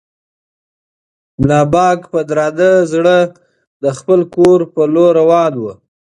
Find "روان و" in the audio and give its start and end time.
5.21-5.63